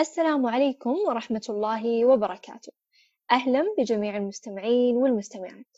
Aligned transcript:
السلام 0.00 0.46
عليكم 0.46 0.90
ورحمة 0.90 1.42
الله 1.48 2.04
وبركاته. 2.06 2.72
أهلا 3.32 3.74
بجميع 3.78 4.16
المستمعين 4.16 4.96
والمستمعات. 4.96 5.76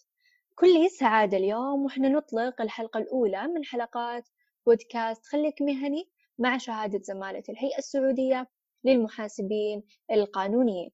كل 0.54 0.90
سعادة 0.90 1.37
اليوم 1.37 1.84
وإحنا 1.84 2.08
نطلق 2.08 2.61
الحلقة 2.61 2.98
الأولى 2.98 3.46
من 3.46 3.64
حلقات 3.64 4.29
بودكاست 4.66 5.27
خليك 5.27 5.62
مهني 5.62 6.08
مع 6.38 6.58
شهادة 6.58 6.98
زمالة 7.03 7.42
الهيئة 7.48 7.78
السعودية 7.78 8.48
للمحاسبين 8.85 9.82
القانونيين. 10.12 10.90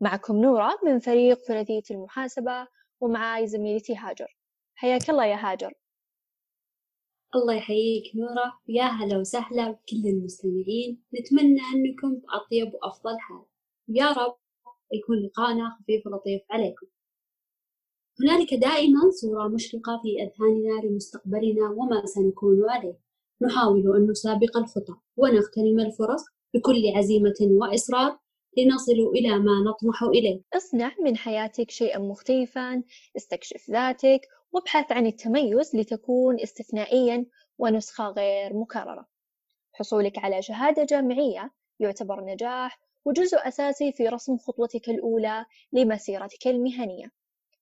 معكم 0.00 0.36
نورة 0.36 0.78
من 0.84 0.98
فريق 0.98 1.38
ثلاثية 1.38 1.82
المحاسبة 1.90 2.66
ومعاي 3.00 3.46
زميلتي 3.46 3.96
هاجر. 3.96 4.36
حياك 4.74 5.10
الله 5.10 5.24
يا 5.24 5.36
هاجر. 5.36 5.72
الله 7.34 7.54
يحييك 7.54 8.16
نورة 8.16 8.58
ويا 8.68 8.84
هلا 8.84 9.18
وسهلا 9.18 9.70
بكل 9.70 10.06
المستمعين. 10.06 11.02
نتمنى 11.14 11.60
أنكم 11.74 12.14
بأطيب 12.14 12.74
وأفضل 12.74 13.18
حال. 13.18 13.44
ويا 13.88 14.12
رب 14.12 14.36
يكون 14.92 15.16
لقاءنا 15.16 15.76
خفيف 15.80 16.06
ولطيف 16.06 16.42
عليكم. 16.50 16.86
هنالك 18.20 18.54
دائما 18.54 19.00
صورة 19.10 19.48
مشرقة 19.48 20.00
في 20.02 20.22
أذهاننا 20.22 20.86
لمستقبلنا 20.86 21.70
وما 21.70 22.06
سنكون 22.06 22.70
عليه. 22.70 22.98
نحاول 23.42 23.96
أن 23.96 24.10
نسابق 24.10 24.56
الخطى 24.56 24.94
ونغتنم 25.16 25.80
الفرص 25.80 26.24
بكل 26.54 26.82
عزيمة 26.96 27.34
وإصرار 27.40 28.18
لنصل 28.56 28.92
إلى 28.92 29.38
ما 29.38 29.52
نطمح 29.66 30.02
إليه. 30.02 30.40
اصنع 30.56 30.92
من 31.00 31.16
حياتك 31.16 31.70
شيئا 31.70 31.98
مختلفا 31.98 32.82
استكشف 33.16 33.70
ذاتك 33.70 34.20
وابحث 34.52 34.92
عن 34.92 35.06
التميز 35.06 35.76
لتكون 35.76 36.40
استثنائيا 36.40 37.26
ونسخة 37.58 38.08
غير 38.08 38.54
مكررة. 38.54 39.06
حصولك 39.72 40.18
على 40.18 40.42
شهادة 40.42 40.84
جامعية 40.84 41.50
يعتبر 41.80 42.24
نجاح 42.24 42.80
وجزء 43.04 43.48
أساسي 43.48 43.92
في 43.92 44.08
رسم 44.08 44.36
خطوتك 44.38 44.88
الأولى 44.88 45.46
لمسيرتك 45.72 46.46
المهنية. 46.46 47.12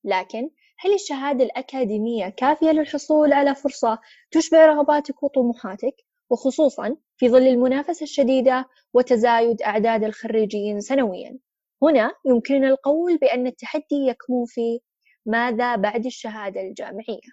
لكن 0.04 0.50
هل 0.78 0.94
الشهادة 0.94 1.44
الأكاديمية 1.44 2.28
كافية 2.28 2.70
للحصول 2.70 3.32
على 3.32 3.54
فرصة 3.54 3.98
تشبع 4.30 4.66
رغباتك 4.66 5.22
وطموحاتك؟ 5.22 5.94
وخصوصا 6.30 6.96
في 7.20 7.28
ظل 7.28 7.46
المنافسة 7.46 8.04
الشديدة 8.04 8.68
وتزايد 8.94 9.62
أعداد 9.62 10.04
الخريجين 10.04 10.80
سنويا 10.80 11.38
هنا 11.82 12.12
يمكننا 12.24 12.68
القول 12.68 13.18
بأن 13.18 13.46
التحدي 13.46 14.06
يكمن 14.08 14.44
في 14.46 14.80
ماذا 15.26 15.76
بعد 15.76 16.06
الشهادة 16.06 16.60
الجامعية؟ 16.60 17.30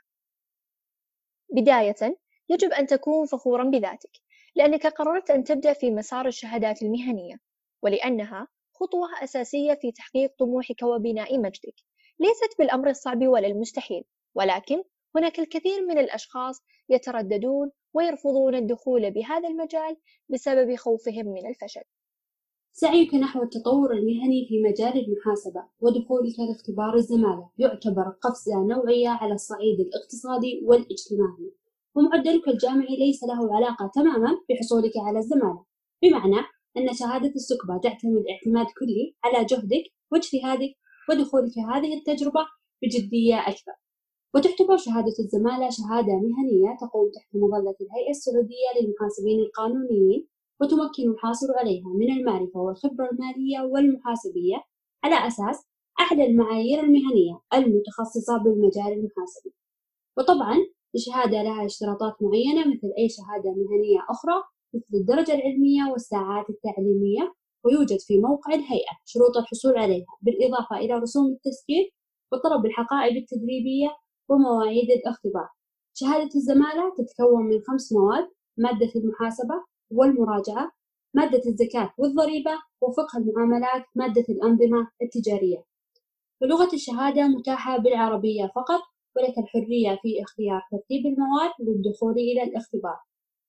بداية 1.49 2.17
يجب 2.49 2.71
أن 2.71 2.87
تكون 2.87 3.25
فخورا 3.25 3.63
بذاتك 3.63 4.11
لأنك 4.55 4.87
قررت 4.87 5.29
أن 5.29 5.43
تبدأ 5.43 5.73
في 5.73 5.91
مسار 5.91 6.27
الشهادات 6.27 6.81
المهنية 6.81 7.35
ولأنها 7.83 8.47
خطوة 8.73 9.07
أساسية 9.23 9.73
في 9.73 9.91
تحقيق 9.91 10.33
طموحك 10.39 10.83
وبناء 10.83 11.39
مجدك 11.39 11.75
ليست 12.19 12.57
بالأمر 12.59 12.89
الصعب 12.89 13.27
ولا 13.27 13.47
المستحيل 13.47 14.03
ولكن 14.35 14.83
هناك 15.15 15.39
الكثير 15.39 15.85
من 15.85 15.97
الأشخاص 15.97 16.61
يترددون 16.89 17.71
ويرفضون 17.97 18.55
الدخول 18.55 19.11
بهذا 19.11 19.47
المجال 19.49 19.97
بسبب 20.29 20.75
خوفهم 20.75 21.25
من 21.25 21.47
الفشل. 21.47 21.81
سعيك 22.73 23.15
نحو 23.15 23.43
التطور 23.43 23.91
المهني 23.91 24.45
في 24.49 24.61
مجال 24.61 25.05
المحاسبة 25.05 25.63
ودخولك 25.79 26.39
لاختبار 26.39 26.95
الزمالة 26.95 27.49
يعتبر 27.57 28.09
قفزة 28.21 28.63
نوعية 28.63 29.09
على 29.09 29.33
الصعيد 29.33 29.79
الاقتصادي 29.79 30.61
والاجتماعي 30.65 31.51
ومعدلك 31.95 32.47
الجامعي 32.47 32.95
ليس 32.95 33.23
له 33.23 33.55
علاقة 33.55 33.91
تماما 33.95 34.37
بحصولك 34.49 34.91
على 35.07 35.19
الزمالة 35.19 35.65
بمعنى 36.01 36.39
أن 36.77 36.93
شهادة 36.93 37.33
السكبة 37.35 37.77
تعتمد 37.77 38.23
اعتماد 38.29 38.65
كلي 38.79 39.15
على 39.23 39.45
جهدك 39.45 39.83
واجتهادك 40.11 40.73
ودخولك 41.09 41.57
هذه 41.57 41.97
التجربة 41.97 42.45
بجدية 42.81 43.35
أكثر 43.35 43.86
وتعتبر 44.37 44.77
شهادة 44.77 45.15
الزمالة 45.19 45.69
شهادة 45.69 46.13
مهنية 46.13 46.77
تقوم 46.81 47.11
تحت 47.15 47.35
مظلة 47.35 47.75
الهيئة 47.81 48.09
السعودية 48.09 48.69
للمحاسبين 48.75 49.39
القانونيين 49.39 50.27
وتمكن 50.61 51.11
الحاصل 51.11 51.47
عليها 51.59 51.89
من 51.99 52.11
المعرفة 52.17 52.59
والخبرة 52.59 53.09
المالية 53.11 53.59
والمحاسبية 53.71 54.57
على 55.03 55.27
أساس 55.27 55.67
أعلى 55.99 56.25
المعايير 56.25 56.79
المهنية 56.79 57.39
المتخصصة 57.53 58.37
بالمجال 58.43 58.91
المحاسبي. 58.97 59.53
وطبعا 60.17 60.57
الشهادة 60.95 61.43
لها 61.43 61.65
اشتراطات 61.65 62.15
معينة 62.21 62.61
مثل 62.71 62.89
أي 62.97 63.09
شهادة 63.09 63.49
مهنية 63.49 63.99
أخرى 64.09 64.37
مثل 64.73 64.93
الدرجة 64.93 65.33
العلمية 65.33 65.83
والساعات 65.91 66.45
التعليمية 66.49 67.33
ويوجد 67.65 67.99
في 67.99 68.19
موقع 68.19 68.53
الهيئة 68.53 68.95
شروط 69.05 69.37
الحصول 69.37 69.77
عليها 69.77 70.13
بالإضافة 70.21 70.77
إلى 70.77 70.93
رسوم 70.93 71.25
التسجيل 71.31 71.85
وطلب 72.31 72.65
الحقائب 72.65 73.17
التدريبية 73.17 73.89
ومواعيد 74.29 74.91
الاختبار. 74.91 75.49
شهادة 75.93 76.29
الزمالة 76.35 76.93
تتكون 76.97 77.45
من 77.45 77.61
خمس 77.67 77.93
مواد 77.93 78.29
مادة 78.57 78.91
المحاسبة 78.95 79.63
والمراجعة 79.91 80.71
مادة 81.13 81.41
الزكاة 81.45 81.93
والضريبة 81.97 82.51
وفقه 82.81 83.17
المعاملات 83.17 83.85
مادة 83.95 84.25
الأنظمة 84.29 84.87
التجارية. 85.01 85.63
ولغة 86.41 86.69
الشهادة 86.73 87.27
متاحة 87.27 87.77
بالعربية 87.77 88.51
فقط 88.55 88.81
ولك 89.15 89.37
الحرية 89.37 89.99
في 90.01 90.23
اختيار 90.23 90.61
ترتيب 90.71 91.05
المواد 91.05 91.51
للدخول 91.59 92.13
إلى 92.13 92.43
الاختبار. 92.43 92.97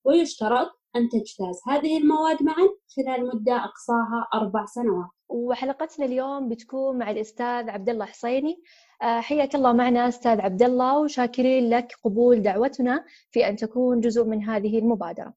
ويشترط 0.05 0.79
أن 0.95 1.09
تجتاز 1.09 1.61
هذه 1.67 1.97
المواد 1.97 2.43
معا 2.43 2.69
خلال 2.95 3.27
مدة 3.27 3.55
أقصاها 3.55 4.27
أربع 4.33 4.65
سنوات. 4.65 5.09
وحلقتنا 5.29 6.05
اليوم 6.05 6.49
بتكون 6.49 6.97
مع 6.97 7.11
الأستاذ 7.11 7.69
عبد 7.69 7.89
الله 7.89 8.05
حصيني 8.05 8.61
حياك 9.01 9.55
الله 9.55 9.73
معنا 9.73 10.07
أستاذ 10.07 10.41
عبد 10.41 10.63
الله 10.63 10.99
وشاكرين 10.99 11.69
لك 11.69 11.93
قبول 12.03 12.41
دعوتنا 12.41 13.05
في 13.31 13.47
أن 13.47 13.55
تكون 13.55 14.01
جزء 14.01 14.23
من 14.23 14.43
هذه 14.43 14.79
المبادرة. 14.79 15.33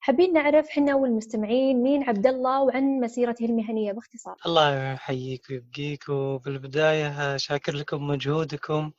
حابين 0.00 0.32
نعرف 0.32 0.68
حنا 0.68 0.94
والمستمعين 0.94 1.82
مين 1.82 2.02
عبد 2.02 2.26
الله 2.26 2.62
وعن 2.62 3.00
مسيرته 3.00 3.44
المهنية 3.44 3.92
باختصار؟ 3.92 4.36
الله 4.46 4.92
يحييك 4.92 5.46
ويبقيك 5.50 6.08
وبالبداية 6.08 7.36
شاكر 7.36 7.74
لكم 7.74 8.06
مجهودكم 8.06 8.92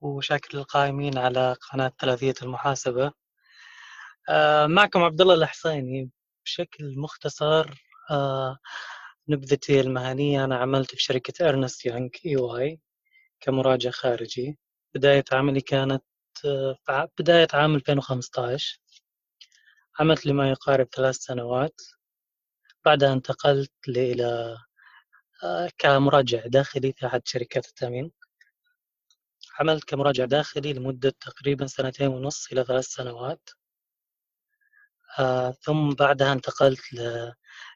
وشاكر 0.00 0.58
للقائمين 0.58 1.18
على 1.18 1.56
قناة 1.72 1.92
ثلاثية 2.00 2.34
المحاسبة. 2.42 3.12
آه، 4.28 4.66
معكم 4.66 5.02
عبد 5.02 5.20
الله 5.20 5.34
الحصيني. 5.34 6.10
بشكل 6.44 6.94
مختصر 6.98 7.66
آه، 8.10 8.58
نبذتي 9.28 9.80
المهنية 9.80 10.44
أنا 10.44 10.56
عملت 10.56 10.90
في 10.90 11.02
شركة 11.02 11.48
إرنست 11.48 11.86
يانج 11.86 12.10
إي 12.26 12.36
واي. 12.36 12.80
كمراجع 13.42 13.90
خارجي. 13.90 14.58
بداية 14.94 15.24
عملي 15.32 15.60
كانت 15.60 16.04
آه، 16.46 17.08
بداية 17.18 17.48
عام 17.54 17.74
2015 17.74 18.80
عملت 20.00 20.26
لما 20.26 20.50
يقارب 20.50 20.88
ثلاث 20.96 21.16
سنوات. 21.16 21.80
بعدها 22.84 23.12
انتقلت 23.12 23.72
إلى 23.88 24.56
كمراجع 25.78 26.46
داخلي 26.46 26.92
في 26.92 27.06
أحد 27.06 27.22
شركات 27.28 27.66
التأمين. 27.68 28.12
عملت 29.60 29.84
كمراجع 29.84 30.24
داخلي 30.24 30.72
لمدة 30.72 31.10
تقريبا 31.20 31.66
سنتين 31.66 32.08
ونص 32.08 32.52
إلى 32.52 32.64
ثلاث 32.64 32.84
سنوات. 32.86 33.50
آه، 35.18 35.50
ثم 35.50 35.90
بعدها 35.90 36.32
انتقلت 36.32 36.80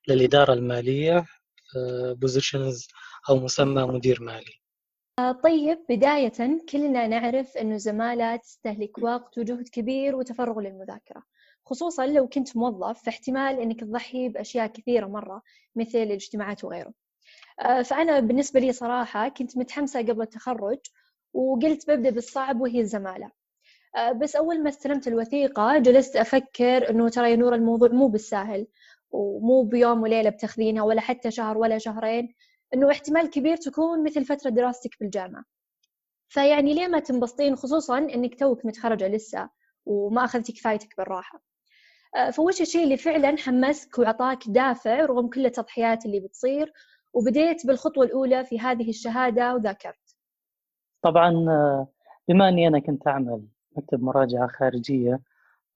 للإدارة 0.09 0.53
المالية 0.53 1.26
بوزيشنز 2.15 2.88
أو 3.28 3.37
مسمى 3.38 3.82
مدير 3.82 4.22
مالي. 4.22 4.53
آه، 4.60 4.66
طيب 5.16 5.78
بداية 5.88 6.32
كلنا 6.72 7.06
نعرف 7.06 7.56
أنه 7.56 7.77
زمالة 7.77 8.37
تستهلك 8.37 8.99
وقت 8.99 9.38
وجهد 9.38 9.69
كبير 9.69 10.16
وتفرغ 10.16 10.60
للمذاكرة 10.60 11.22
خصوصا 11.65 12.06
لو 12.06 12.28
كنت 12.28 12.56
موظف 12.56 13.03
فاحتمال 13.03 13.61
أنك 13.61 13.81
تضحي 13.81 14.29
بأشياء 14.29 14.67
كثيرة 14.67 15.06
مرة 15.06 15.43
مثل 15.76 15.99
الاجتماعات 15.99 16.64
وغيره. 16.64 16.93
آه، 17.61 17.82
فأنا 17.82 18.20
بالنسبة 18.20 18.61
لي 18.61 18.73
صراحة 18.73 19.29
كنت 19.29 19.56
متحمسة 19.58 20.00
قبل 20.00 20.23
التخرج 20.23 20.79
وقلت 21.35 21.91
ببدأ 21.91 22.11
بالصعب 22.11 22.61
وهي 22.61 22.81
الزمالة. 22.81 23.31
آه، 23.96 24.12
بس 24.12 24.37
أول 24.37 24.62
ما 24.62 24.69
استلمت 24.69 25.08
الوثيقة 25.08 25.79
جلست 25.79 26.17
أفكر 26.17 26.91
إنه 26.91 27.08
ترى 27.08 27.31
يا 27.31 27.37
نور 27.37 27.55
الموضوع 27.55 27.88
مو 27.88 28.08
بالساهل 28.08 28.67
ومو 29.11 29.62
بيوم 29.62 30.02
وليلة 30.02 30.31
بتاخذينها 30.31 30.82
ولا 30.82 31.00
حتى 31.00 31.31
شهر 31.31 31.58
ولا 31.58 31.79
شهرين. 31.79 32.35
إنه 32.75 32.91
احتمال 32.91 33.31
كبير 33.31 33.57
تكون 33.57 34.05
مثل 34.05 34.25
فترة 34.25 34.51
دراستك 34.51 34.91
بالجامعة 35.01 35.45
فيعني 36.29 36.75
ليه 36.75 36.87
ما 36.89 36.99
تنبسطين 36.99 37.57
خصوصا 37.57 37.99
إنك 37.99 38.39
توك 38.39 38.67
متخرجة 38.67 39.09
لسه 39.09 39.49
وما 39.87 40.25
أخذتي 40.25 40.53
كفايتك 40.53 40.97
بالراحة. 40.99 41.43
آه، 42.17 42.31
فوش 42.31 42.61
الشيء 42.61 42.85
اللي 42.85 42.97
فعلا 42.97 43.37
حمسك 43.39 43.99
وعطاك 43.99 44.39
دافع 44.49 45.01
رغم 45.01 45.29
كل 45.29 45.47
التضحيات 45.47 46.07
اللي 46.07 46.21
بتصير 46.21 46.73
وبديت 47.13 47.67
بالخطوة 47.67 48.05
الأولى 48.05 48.45
في 48.45 48.61
هذه 48.61 48.89
الشهادة 48.89 49.55
وذاكرت. 49.55 50.17
طبعا 51.03 51.31
آه، 51.49 51.89
بما 52.29 52.49
أني 52.49 52.69
أنا 52.69 52.79
كنت 52.79 53.07
أعمل 53.07 53.43
مكتب 53.77 54.03
مراجعة 54.03 54.49
خارجية 54.49 55.21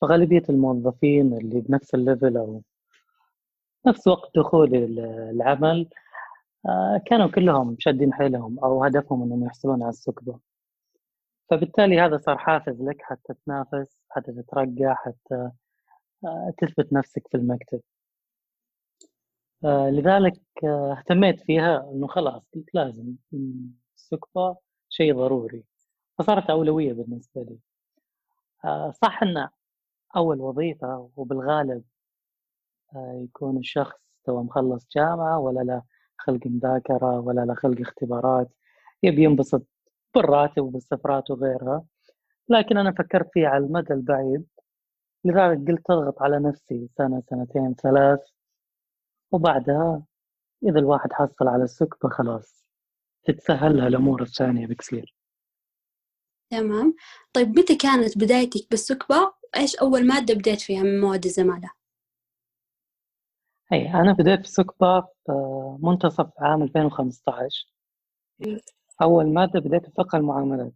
فغالبية 0.00 0.42
الموظفين 0.48 1.32
اللي 1.34 1.60
بنفس 1.60 1.94
الليفل 1.94 2.36
أو 2.36 2.62
نفس 3.86 4.08
وقت 4.08 4.30
دخولي 4.36 4.84
العمل 5.30 5.88
كانوا 7.06 7.26
كلهم 7.28 7.76
شادين 7.78 8.14
حيلهم 8.14 8.58
أو 8.58 8.84
هدفهم 8.84 9.22
أنهم 9.22 9.44
يحصلون 9.44 9.82
على 9.82 9.90
السكبة. 9.90 10.40
فبالتالي 11.50 12.00
هذا 12.00 12.16
صار 12.16 12.38
حافز 12.38 12.82
لك 12.82 12.96
حتى 13.02 13.34
تنافس 13.46 13.98
حتى 14.10 14.32
تترقى 14.32 14.94
حتى 14.96 15.50
آه، 16.24 16.52
تثبت 16.58 16.92
نفسك 16.92 17.28
في 17.28 17.36
المكتب. 17.36 17.80
آه، 19.64 19.90
لذلك 19.90 20.40
اهتميت 20.64 21.40
فيها 21.40 21.90
إنه 21.92 22.06
خلاص 22.06 22.42
قلت 22.54 22.74
لازم 22.74 23.14
السكبة 23.96 24.56
شيء 24.88 25.14
ضروري 25.16 25.64
فصارت 26.18 26.50
أولوية 26.50 26.92
بالنسبة 26.92 27.42
لي. 27.42 27.58
صح 29.02 29.22
أن 29.22 29.48
أول 30.16 30.40
وظيفة 30.40 31.10
وبالغالب 31.16 31.84
يكون 32.96 33.56
الشخص 33.58 33.96
تو 34.24 34.42
مخلص 34.42 34.86
جامعة 34.96 35.38
ولا 35.38 35.60
لا. 35.60 35.82
خلق 36.20 36.46
مذاكرة 36.46 37.20
ولا 37.20 37.40
لا 37.44 37.54
خلق 37.54 37.80
اختبارات 37.80 38.48
يبي 39.02 39.24
ينبسط 39.24 39.66
بالراتب 40.14 40.62
وبالسفرات 40.62 41.30
وغيرها. 41.30 41.84
لكن 42.48 42.76
أنا 42.76 42.92
فكرت 42.92 43.30
فيه 43.32 43.46
على 43.48 43.64
المدى 43.64 43.94
البعيد 43.94 44.46
لذلك 45.24 45.68
قلت 45.68 45.90
أضغط 45.90 46.22
على 46.22 46.38
نفسي 46.38 46.88
سنة 46.98 47.22
سنتين 47.30 47.74
ثلاث 47.74 48.20
وبعدها 49.32 50.02
إذا 50.62 50.78
الواحد 50.78 51.12
حصل 51.12 51.48
على 51.48 51.64
السكبة 51.64 52.08
خلاص 52.08 52.66
تتسهل 53.24 53.76
لها 53.76 53.86
الأمور 53.88 54.22
الثانية 54.22 54.66
بكثير. 54.66 55.14
تمام. 56.50 56.94
طيب 57.32 57.58
متى 57.58 57.76
كانت 57.76 58.18
بدايتك 58.18 58.70
بالسكبة؟ 58.70 59.32
إيش 59.56 59.76
أول 59.76 60.06
مادة 60.06 60.34
بديت 60.34 60.60
فيها 60.60 60.82
من 60.82 61.00
مواد 61.00 61.24
الزمالة؟ 61.24 61.70
أي 63.72 63.88
أنا 63.94 64.12
بديت 64.12 64.40
في 64.40 64.48
سكبة 64.48 65.00
في 65.00 65.32
منتصف 65.82 66.30
عام 66.38 66.62
2015 66.62 67.66
أول 69.02 69.32
مادة 69.32 69.60
بديت 69.60 69.86
في 69.86 69.92
فقه 69.92 70.16
المعاملات. 70.16 70.72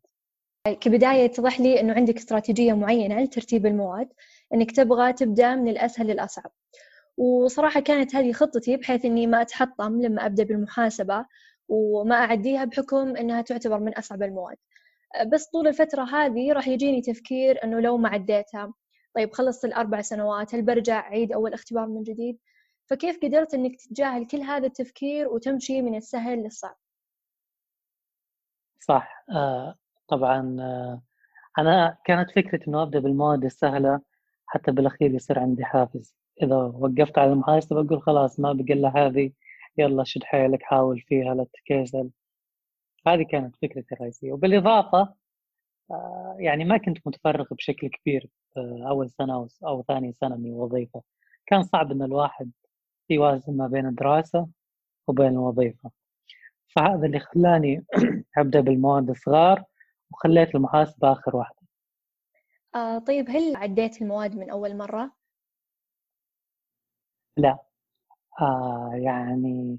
كبداية 0.80 1.22
يتضح 1.24 1.60
لي 1.60 1.80
أنه 1.80 1.94
عندك 1.94 2.16
استراتيجية 2.16 2.72
معينة 2.72 3.20
لترتيب 3.20 3.66
المواد 3.66 4.08
أنك 4.54 4.70
تبغى 4.70 5.12
تبدأ 5.12 5.54
من 5.54 5.68
الأسهل 5.68 6.06
للأصعب. 6.06 6.50
وصراحة 7.16 7.80
كانت 7.80 8.16
هذه 8.16 8.32
خطتي 8.32 8.76
بحيث 8.76 9.04
أني 9.04 9.26
ما 9.26 9.42
أتحطم 9.42 10.02
لما 10.02 10.26
أبدأ 10.26 10.44
بالمحاسبة 10.44 11.26
وما 11.68 12.14
أعديها 12.14 12.64
بحكم 12.64 13.16
أنها 13.16 13.42
تعتبر 13.42 13.78
من 13.78 13.94
أصعب 13.94 14.22
المواد. 14.22 14.56
بس 15.32 15.46
طول 15.46 15.68
الفترة 15.68 16.02
هذه 16.02 16.52
راح 16.52 16.68
يجيني 16.68 17.02
تفكير 17.02 17.64
أنه 17.64 17.80
لو 17.80 17.96
ما 17.98 18.08
عديتها 18.08 18.72
طيب 19.14 19.32
خلصت 19.32 19.64
الأربع 19.64 20.00
سنوات 20.00 20.54
هل 20.54 20.62
برجع 20.62 21.00
أعيد 21.00 21.32
أول 21.32 21.52
اختبار 21.52 21.86
من 21.86 22.02
جديد؟ 22.02 22.38
فكيف 22.86 23.18
قدرت 23.22 23.54
إنك 23.54 23.76
تتجاهل 23.76 24.26
كل 24.26 24.38
هذا 24.40 24.66
التفكير 24.66 25.28
وتمشي 25.28 25.82
من 25.82 25.94
السهل 25.94 26.38
للصعب؟ 26.38 26.76
صح 28.80 29.24
آه 29.30 29.74
طبعا 30.08 30.56
آه 30.60 31.02
أنا 31.58 31.96
كانت 32.04 32.30
فكرة 32.30 32.68
إنه 32.68 32.82
أبدأ 32.82 32.98
بالمواد 32.98 33.44
السهلة 33.44 34.00
حتى 34.46 34.70
بالأخير 34.72 35.14
يصير 35.14 35.38
عندي 35.38 35.64
حافز. 35.64 36.14
إذا 36.42 36.56
وقفت 36.56 37.18
على 37.18 37.32
المحاسبة 37.32 37.82
بقول 37.82 38.02
خلاص 38.02 38.40
ما 38.40 38.52
بقى 38.52 38.74
إلا 38.74 38.92
هذه 38.96 39.32
يلا 39.78 40.04
شد 40.04 40.24
حيلك 40.24 40.62
حاول 40.62 41.00
فيها 41.00 41.34
لا 41.34 41.46
تكسل 41.54 42.10
هذه 43.06 43.22
كانت 43.22 43.56
فكرتي 43.56 43.94
الرئيسية. 43.94 44.32
وبالإضافة 44.32 45.14
آه 45.90 46.36
يعني 46.38 46.64
ما 46.64 46.76
كنت 46.78 46.98
متفرغ 47.06 47.46
بشكل 47.54 47.88
كبير 47.88 48.28
في 48.54 48.84
أول 48.88 49.10
سنة 49.10 49.48
أو 49.66 49.82
ثاني 49.88 50.12
سنة 50.12 50.36
من 50.36 50.46
الوظيفة. 50.46 51.02
كان 51.46 51.62
صعب 51.62 51.92
إن 51.92 52.02
الواحد 52.02 52.50
يوازن 53.10 53.56
ما 53.56 53.66
بين 53.66 53.86
الدراسة 53.86 54.48
وبين 55.08 55.28
الوظيفة 55.28 55.90
فهذا 56.76 57.06
اللي 57.06 57.18
خلاني 57.20 57.84
أبدأ 58.38 58.60
بالمواد 58.60 59.10
الصغار 59.10 59.64
وخليت 60.10 60.54
المحاسبة 60.54 61.12
آخر 61.12 61.36
واحدة. 61.36 61.58
آه 62.74 62.98
طيب 62.98 63.30
هل 63.30 63.56
عديت 63.56 64.02
المواد 64.02 64.36
من 64.36 64.50
أول 64.50 64.76
مرة؟ 64.76 65.12
لا. 67.36 67.58
آه 68.40 68.90
يعني 68.94 69.78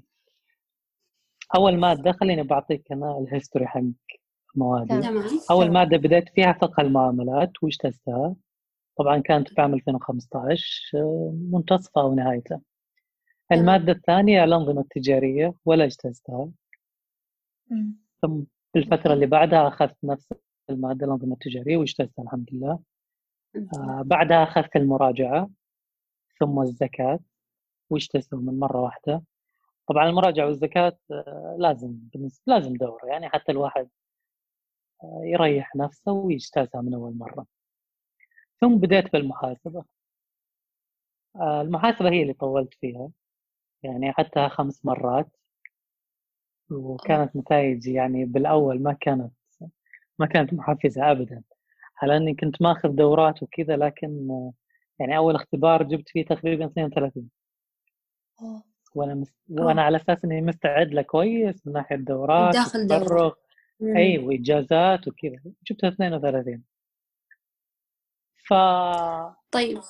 أول 1.56 1.76
مادة 1.80 2.12
خليني 2.12 2.42
بعطيك 2.42 2.92
أنا 2.92 3.18
الهيستوري 3.18 3.66
حق 3.66 3.80
موادي. 4.54 5.08
أول 5.50 5.72
مادة 5.72 5.96
بديت 5.96 6.28
فيها 6.28 6.52
فقه 6.52 6.80
المعاملات 6.80 7.52
واجتزتها 7.62 8.36
طبعا 8.98 9.18
كانت 9.18 9.48
في 9.48 9.60
عام 9.60 9.74
2015 9.74 10.98
آه، 10.98 11.34
منتصفة 11.52 12.00
أو 12.00 12.14
نهايته 12.14 12.60
المادة 13.52 13.92
الثانية 13.92 14.44
الأنظمة 14.44 14.80
التجارية 14.80 15.54
ولا 15.64 15.84
اجتزتها 15.84 16.48
ثم 18.22 18.42
في 18.72 18.78
الفترة 18.78 19.12
اللي 19.12 19.26
بعدها 19.26 19.68
أخذت 19.68 19.96
نفس 20.04 20.28
المادة 20.70 21.06
الأنظمة 21.06 21.32
التجارية 21.32 21.76
واجتزتها 21.76 22.22
الحمد 22.22 22.48
لله. 22.52 22.78
آه 23.56 24.02
بعدها 24.06 24.42
أخذت 24.42 24.76
المراجعة 24.76 25.50
ثم 26.40 26.60
الزكاة 26.60 27.18
واجتزتهم 27.90 28.46
من 28.46 28.58
مرة 28.58 28.80
واحدة. 28.80 29.22
طبعا 29.88 30.08
المراجعة 30.08 30.46
والزكاة 30.46 30.98
آه 31.10 31.56
لازم 31.58 31.98
لازم 32.46 32.74
دورة 32.74 33.06
يعني 33.06 33.28
حتى 33.28 33.52
الواحد 33.52 33.88
آه 35.04 35.20
يريح 35.24 35.76
نفسه 35.76 36.12
ويجتازها 36.12 36.80
من 36.80 36.94
أول 36.94 37.14
مرة. 37.18 37.46
ثم 38.60 38.74
بديت 38.78 39.12
بالمحاسبة. 39.12 39.84
آه، 41.36 41.62
المحاسبة 41.62 42.10
هي 42.10 42.22
اللي 42.22 42.32
طولت 42.32 42.74
فيها. 42.74 43.10
يعني 43.86 44.10
أخذتها 44.10 44.48
خمس 44.48 44.84
مرات. 44.84 45.36
وكانت 46.70 47.36
نتائجي 47.36 47.92
يعني 47.92 48.24
بالأول 48.24 48.82
ما 48.82 48.92
كانت 49.00 49.32
ما 50.18 50.26
كانت 50.26 50.54
محفزة 50.54 51.10
أبدا. 51.10 51.42
على 52.02 52.16
أني 52.16 52.34
كنت 52.34 52.62
ماخذ 52.62 52.88
دورات 52.88 53.42
وكذا 53.42 53.76
لكن 53.76 54.28
يعني 54.98 55.16
أول 55.16 55.34
اختبار 55.34 55.82
جبت 55.82 56.08
فيه 56.08 56.24
تقريبا 56.24 56.66
32 56.66 57.28
وأنا 58.94 59.14
مس... 59.14 59.34
وأنا 59.48 59.82
على 59.82 59.96
أساس 59.96 60.24
إني 60.24 60.40
مستعد 60.40 60.88
له 60.94 61.02
كويس 61.02 61.66
من 61.66 61.72
ناحية 61.72 61.96
دورات 61.96 62.54
داخل 62.54 62.86
دورة. 62.86 63.36
أي 63.82 64.18
وإجازات 64.18 65.08
وكذا. 65.08 65.40
جبتها 65.70 65.88
32 65.88 66.62
ف 68.48 68.54
طيب. 69.50 69.80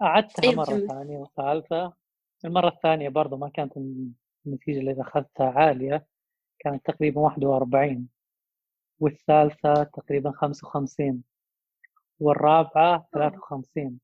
قعدتها 0.00 0.42
طيب. 0.42 0.56
مرة 0.56 0.86
ثانية 0.86 1.18
وثالثة. 1.18 1.92
المرة 2.44 2.68
الثانية 2.68 3.08
برضو 3.08 3.36
ما 3.36 3.48
كانت 3.48 3.72
النتيجة 4.46 4.78
اللي 4.78 5.02
أخذتها 5.02 5.50
عالية 5.50 6.06
كانت 6.58 6.86
تقريبا 6.86 7.20
41 7.20 8.08
والثالثة 9.00 9.74
تقريبا 9.84 10.32
55 10.32 11.22
والرابعة 12.20 13.08
53 13.12 13.98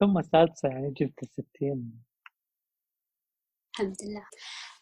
ثم 0.00 0.18
السادسة 0.18 0.68
يعني 0.68 0.90
جبت 0.90 1.24
60 1.24 2.02
الحمد 3.72 3.96
لله. 4.02 4.26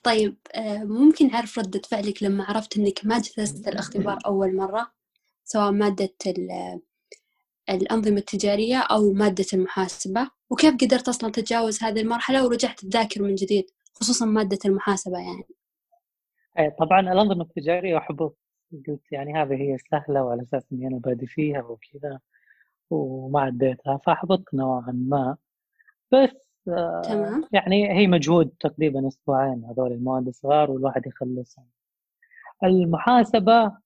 طيب 0.03 0.37
آه، 0.55 0.85
ممكن 0.85 1.35
أعرف 1.35 1.59
ردة 1.59 1.81
فعلك 1.91 2.23
لما 2.23 2.45
عرفت 2.45 2.79
أنك 2.79 3.01
ما 3.05 3.19
جلست 3.19 3.69
الاختبار 3.69 4.19
أول 4.27 4.57
مرة 4.57 4.93
سواء 5.45 5.71
مادة 5.71 6.15
الأنظمة 7.77 8.19
التجارية 8.19 8.79
أو 8.79 9.13
مادة 9.13 9.45
المحاسبة 9.53 10.31
وكيف 10.51 10.75
قدرت 10.75 11.09
أصلا 11.09 11.31
تتجاوز 11.31 11.83
هذه 11.83 12.01
المرحلة 12.01 12.45
ورجعت 12.45 12.81
تذاكر 12.81 13.23
من 13.23 13.35
جديد 13.35 13.65
خصوصا 13.95 14.27
مادة 14.27 14.59
المحاسبة 14.65 15.19
يعني. 15.19 15.45
أي 16.59 16.71
طبعا 16.71 17.01
الأنظمة 17.01 17.43
التجارية 17.43 17.99
أحبط 17.99 18.39
قلت 18.89 19.13
يعني 19.13 19.35
هذه 19.35 19.55
هي 19.55 19.75
السهلة 19.75 20.25
وعلى 20.25 20.43
أساس 20.43 20.73
إني 20.73 20.87
أنا 20.87 20.99
بادي 20.99 21.27
فيها 21.27 21.63
وكذا 21.63 22.19
وما 22.91 23.41
عديتها 23.41 23.97
فأحبطت 23.97 24.55
نوعا 24.55 24.93
ما. 24.93 25.37
بس 26.13 26.51
آه، 26.69 27.03
تمام. 27.05 27.45
يعني 27.53 27.93
هي 27.93 28.07
مجهود 28.07 28.51
تقريبا 28.61 29.09
أسبوعين 29.09 29.65
هذول 29.65 29.93
المواد 29.93 30.29
الصغار 30.29 30.71
والواحد 30.71 31.07
يخلصهم 31.07 31.67
المحاسبة 32.65 33.53
آه، 33.53 33.79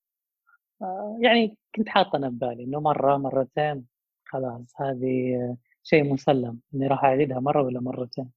يعني 1.20 1.56
كنت 1.76 1.88
حاطة 1.88 2.18
ببالي 2.18 2.64
إنه 2.64 2.80
مرة 2.80 3.16
مرتين 3.16 3.86
خلاص 4.24 4.74
هذه 4.80 5.56
شيء 5.82 6.12
مسلم 6.12 6.60
إني 6.74 6.86
راح 6.86 7.04
أعيدها 7.04 7.40
مرة 7.40 7.62
ولا 7.62 7.80
مرتين. 7.80 8.30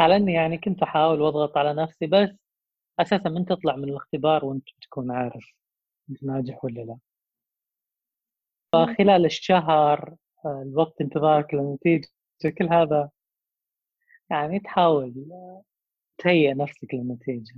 على 0.00 0.16
إني 0.16 0.32
يعني 0.32 0.58
كنت 0.58 0.82
أحاول 0.82 1.20
وأضغط 1.20 1.56
على 1.58 1.74
نفسي 1.74 2.06
بس 2.06 2.28
أساسا 3.00 3.28
من 3.30 3.44
تطلع 3.46 3.76
من 3.76 3.84
الاختبار 3.84 4.44
وأنت 4.44 4.68
تكون 4.82 5.10
عارف 5.10 5.54
أنت 6.10 6.24
ناجح 6.24 6.64
ولا 6.64 6.80
لا. 6.80 6.98
فخلال 8.72 9.24
الشهر 9.24 10.16
الوقت 10.46 11.00
انتظارك 11.00 11.54
للنتيجة 11.54 12.08
كل 12.58 12.68
هذا 12.72 13.10
يعني 14.30 14.60
تحاول 14.60 15.14
تهيئ 16.18 16.54
نفسك 16.54 16.94
للنتيجة. 16.94 17.54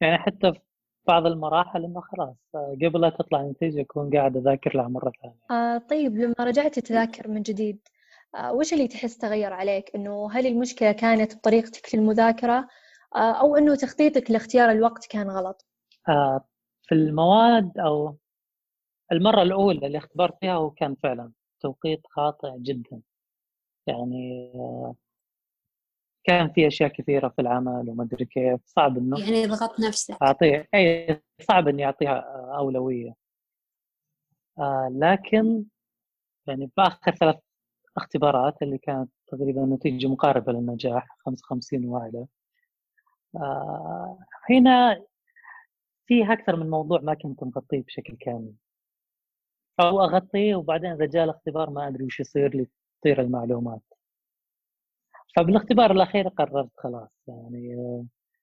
يعني 0.00 0.18
حتى 0.18 0.52
في 0.52 0.60
بعض 1.08 1.26
المراحل 1.26 1.84
إنه 1.84 2.00
خلاص 2.00 2.36
قبل 2.54 3.00
لا 3.00 3.10
تطلع 3.10 3.40
النتيجة 3.40 3.80
أكون 3.80 4.10
قاعد 4.10 4.36
أذاكر 4.36 4.76
لها 4.76 4.88
مرة 4.88 5.12
ثانية. 5.22 5.36
آه 5.50 5.78
طيب 5.78 6.16
لما 6.16 6.34
رجعت 6.40 6.78
تذاكر 6.78 7.28
من 7.28 7.42
جديد 7.42 7.78
آه، 8.34 8.52
وش 8.52 8.72
اللي 8.72 8.88
تحس 8.88 9.18
تغير 9.18 9.52
عليك 9.52 9.94
إنه 9.94 10.32
هل 10.32 10.46
المشكلة 10.46 10.92
كانت 10.92 11.34
بطريقتك 11.36 11.94
للمذاكرة 11.94 12.68
آه، 13.16 13.32
أو 13.32 13.56
إنه 13.56 13.74
تخطيطك 13.74 14.30
لاختيار 14.30 14.70
الوقت 14.70 15.06
كان 15.06 15.30
غلط؟ 15.30 15.66
آه، 16.08 16.44
في 16.82 16.94
المواد 16.94 17.78
أو 17.78 18.16
المرة 19.12 19.42
الأولى 19.42 19.86
اللي 19.86 19.98
اختبرت 19.98 20.34
فيها 20.40 20.54
هو 20.54 20.70
كان 20.70 20.94
فعلا 20.94 21.32
توقيت 21.60 22.00
خاطئ 22.10 22.58
جدا 22.58 23.00
يعني 23.86 24.52
كان 26.28 26.48
في 26.52 26.66
أشياء 26.66 26.88
كثيرة 26.88 27.28
في 27.28 27.42
العمل 27.42 27.90
وما 27.90 28.04
أدري 28.04 28.24
كيف 28.24 28.60
صعب 28.66 28.98
إنه 28.98 29.20
يعني 29.20 29.46
ضغط 29.46 29.80
نفسك. 29.80 30.16
اعطيه 30.22 30.68
إي 30.74 31.20
صعب 31.40 31.68
إني 31.68 31.84
أعطيها 31.84 32.18
أولوية. 32.58 33.14
آه 34.58 34.88
لكن 34.92 35.64
يعني 36.46 36.66
في 36.66 36.80
آخر 36.80 37.14
ثلاث 37.14 37.36
اختبارات 37.96 38.62
اللي 38.62 38.78
كانت 38.78 39.10
تقريبا 39.26 39.64
نتيجة 39.64 40.06
مقاربة 40.06 40.52
للنجاح 40.52 41.16
55 41.18 41.84
واحدة. 41.84 42.28
آه 43.36 44.18
هنا 44.50 45.04
فيه 46.06 46.32
أكثر 46.32 46.56
من 46.56 46.70
موضوع 46.70 47.00
ما 47.00 47.14
كنت 47.14 47.42
مغطيه 47.44 47.82
بشكل 47.82 48.16
كامل. 48.16 48.52
أو 49.80 50.00
أغطيه 50.00 50.54
وبعدين 50.54 50.90
إذا 50.92 51.06
جاء 51.06 51.24
الاختبار 51.24 51.70
ما 51.70 51.88
أدري 51.88 52.04
وش 52.04 52.20
يصير 52.20 52.56
لي 52.56 52.66
تطير 53.00 53.20
المعلومات. 53.20 53.82
فبالاختبار 55.36 55.90
الأخير 55.90 56.28
قررت 56.28 56.70
خلاص 56.76 57.08
يعني 57.28 57.76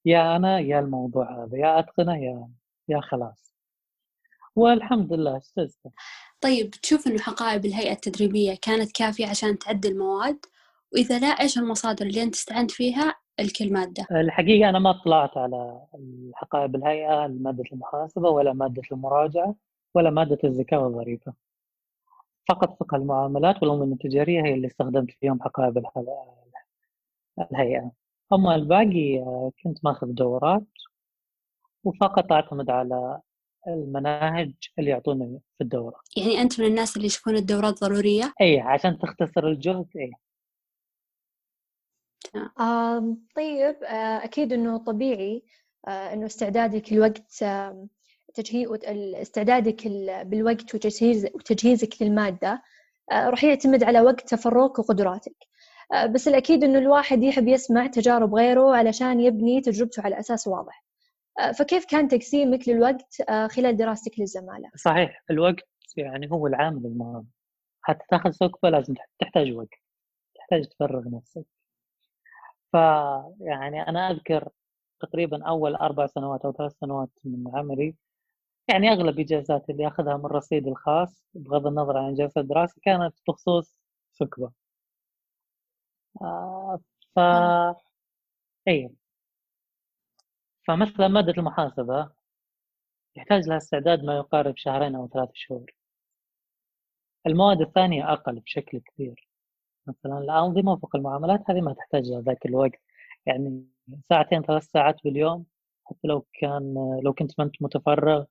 يا 0.06 0.36
أنا 0.36 0.60
يا 0.60 0.80
الموضوع 0.80 1.44
هذا 1.44 1.58
يا 1.58 1.80
أتقنه 1.80 2.18
يا 2.18 2.50
يا 2.90 3.02
خلاص. 3.02 3.56
والحمد 4.56 5.14
لله 5.14 5.38
استزدت 5.38 5.94
طيب 6.42 6.70
تشوف 6.70 7.08
إنه 7.08 7.18
حقائب 7.20 7.66
الهيئة 7.66 7.92
التدريبية 7.92 8.56
كانت 8.62 8.92
كافية 8.92 9.28
عشان 9.28 9.58
تعدل 9.58 9.92
المواد 9.92 10.40
وإذا 10.94 11.20
لا 11.20 11.28
إيش 11.28 11.58
المصادر 11.58 12.06
اللي 12.06 12.24
أنت 12.24 12.36
استعنت 12.36 12.72
فيها؟ 12.72 13.16
لكل 13.40 13.74
مادة. 13.74 14.06
الحقيقة 14.12 14.70
أنا 14.70 14.80
ما 14.80 14.90
اطلعت 14.90 15.38
على 15.38 15.82
حقائب 16.34 16.76
الهيئة 16.76 17.28
ماده 17.28 17.64
المحاسبة 17.74 18.30
ولا 18.30 18.54
مادة 18.54 18.82
المراجعة 18.92 19.56
ولا 19.96 20.10
مادة 20.10 20.38
الزكاه 20.44 20.80
والضريبه 20.80 21.34
فقط 22.50 22.80
فقه 22.80 22.96
المعاملات 22.98 23.64
والأمم 23.64 23.94
التجارية 23.94 24.42
هي 24.46 24.54
اللي 24.54 24.68
استخدمت 24.68 25.12
فيهم 25.12 25.42
حقائب 25.42 25.78
الهيئة 27.40 27.92
أما 28.34 28.56
الباقي 28.56 29.20
آه، 29.20 29.52
كنت 29.64 29.86
ماخذ 29.86 30.08
دورات 30.08 30.64
وفقط 31.84 32.32
أعتمد 32.32 32.70
على 32.70 33.20
المناهج 33.68 34.54
اللي 34.80 34.90
يعطوني 34.92 35.40
في 35.58 35.64
الدورة. 35.64 36.00
يعني 36.18 36.42
أنت 36.42 36.60
من 36.60 36.68
الناس 36.68 36.96
اللي 36.96 37.08
يشوفون 37.08 37.36
الدورات 37.36 37.82
ضرورية؟ 37.82 38.34
أي 38.42 38.60
عشان 38.60 38.98
تختصر 39.00 39.48
الجهد 39.48 39.88
أي 39.96 40.12
آه 42.60 43.18
طيب 43.36 43.84
آه 43.84 44.24
أكيد 44.24 44.54
أنه 44.54 44.78
طبيعي 44.78 45.44
آه 45.88 46.14
أنه 46.14 46.26
استعدادك 46.26 46.92
الوقت 46.92 47.44
آه 47.44 47.88
تجهيز 48.34 48.68
استعدادك 49.16 49.88
بالوقت 50.26 50.76
وتجهيز 50.76 51.26
وتجهيزك 51.26 52.02
للمادة 52.02 52.64
آه 53.12 53.30
راح 53.30 53.44
يعتمد 53.44 53.84
على 53.84 54.02
وقت 54.02 54.30
تفرغك 54.30 54.80
وقدراتك. 54.80 55.36
بس 56.12 56.28
الأكيد 56.28 56.64
إنه 56.64 56.80
الواحد 56.80 57.24
يحب 57.24 57.48
يسمع 57.48 57.88
تجارب 57.88 58.36
غيره 58.36 58.76
علشان 58.76 59.20
يبني 59.20 59.62
تجربته 59.62 60.04
على 60.04 60.20
أساس 60.20 60.48
واضح. 60.48 60.84
آه، 61.40 61.52
فكيف 61.52 61.86
كان 61.86 62.08
تقسيمك 62.08 62.70
للوقت 62.70 63.22
آه، 63.30 63.48
خلال 63.48 63.78
دراستك 63.78 64.20
للزمالة؟ 64.20 64.70
صحيح 64.76 65.24
الوقت 65.32 65.70
يعني 65.98 66.32
هو 66.32 66.48
العامل 66.48 66.86
المهم 66.86 67.28
حتى 67.82 68.06
تاخذ 68.10 68.32
سكبة 68.32 68.70
لازم 68.70 68.94
تحتاج 69.20 69.52
وقت 69.52 69.70
تحتاج 70.36 70.66
تفرغ 70.66 71.04
نفسك. 71.10 71.46
فيعني 72.72 73.82
أنا 73.88 74.12
أذكر 74.12 74.50
تقريبا 75.00 75.46
أول 75.48 75.76
أربع 75.76 76.08
سنوات 76.08 76.46
أو 76.46 76.52
ثلاث 76.52 76.72
سنوات 76.72 77.10
من 77.24 77.52
عملي 77.56 77.96
يعني 78.68 78.90
أغلب 78.90 79.20
إجازاتي 79.20 79.72
اللي 79.72 79.88
أخذها 79.88 80.18
من 80.18 80.26
رصيدي 80.26 80.70
الخاص 80.70 81.26
بغض 81.34 81.68
النظر 81.68 81.98
عن 81.98 82.14
إجازة 82.14 82.42
الدراسة 82.42 82.76
كانت 82.84 83.14
بخصوص 83.28 83.78
سكبة 84.12 84.52
آه، 86.22 86.80
ف 87.16 87.20
اي 88.68 88.90
فمثلا 90.68 91.08
مادة 91.08 91.34
المحاسبة 91.38 92.12
يحتاج 93.16 93.48
لها 93.48 93.58
استعداد 93.58 94.04
ما 94.04 94.18
يقارب 94.18 94.58
شهرين 94.58 94.96
أو 94.96 95.08
ثلاث 95.08 95.30
شهور. 95.34 95.72
المواد 97.28 97.62
الثانية 97.62 98.14
أقل 98.14 98.40
بشكل 98.40 98.80
كبير. 98.80 99.30
مثلا 99.88 100.18
الأنظمة 100.20 100.72
وفقه 100.74 100.96
المعاملات 100.96 101.50
هذه 101.50 101.62
ما 101.62 101.74
تحتاج 101.74 102.04
ذاك 102.12 102.46
الوقت. 102.46 102.82
يعني 103.26 103.66
ساعتين 104.10 104.42
ثلاث 104.44 104.64
ساعات 104.64 105.04
باليوم 105.04 105.46
حتى 105.86 106.08
لو 106.08 106.26
كان 106.34 106.76
لو 107.04 107.14
كنت 107.14 107.40
ما 107.40 107.46
أنت 107.46 107.62
متفرغ 107.62 108.26